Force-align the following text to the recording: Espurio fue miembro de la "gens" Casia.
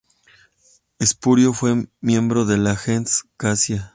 Espurio 0.99 1.53
fue 1.53 1.85
miembro 1.99 2.45
de 2.45 2.57
la 2.57 2.75
"gens" 2.75 3.25
Casia. 3.37 3.89